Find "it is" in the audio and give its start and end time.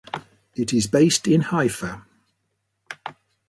0.55-0.87